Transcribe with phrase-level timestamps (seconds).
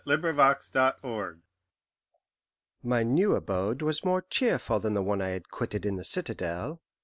[0.03, 0.75] "A LITTLE BOAST"
[2.81, 6.81] My new abode was more cheerful than the one I had quitted in the citadel.